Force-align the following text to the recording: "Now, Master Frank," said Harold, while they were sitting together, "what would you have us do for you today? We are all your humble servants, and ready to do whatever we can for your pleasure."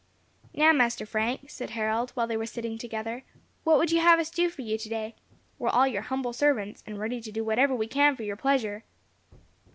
"Now, 0.55 0.71
Master 0.73 1.05
Frank," 1.05 1.51
said 1.51 1.69
Harold, 1.77 2.09
while 2.15 2.25
they 2.25 2.35
were 2.35 2.47
sitting 2.47 2.79
together, 2.79 3.23
"what 3.63 3.77
would 3.77 3.91
you 3.91 3.99
have 3.99 4.17
us 4.19 4.31
do 4.31 4.49
for 4.49 4.63
you 4.63 4.75
today? 4.75 5.13
We 5.59 5.67
are 5.67 5.69
all 5.69 5.85
your 5.85 6.01
humble 6.01 6.33
servants, 6.33 6.83
and 6.87 6.97
ready 6.97 7.21
to 7.21 7.31
do 7.31 7.43
whatever 7.43 7.75
we 7.75 7.85
can 7.85 8.15
for 8.15 8.23
your 8.23 8.35
pleasure." 8.35 8.83